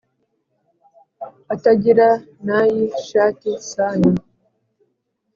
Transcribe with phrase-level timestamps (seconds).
[1.53, 2.07] atagira
[2.45, 4.09] nayi shati sana!